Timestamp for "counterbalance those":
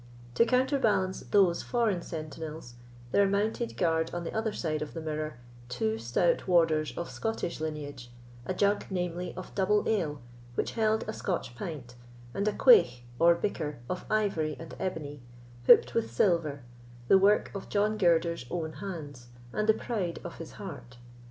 0.47-1.61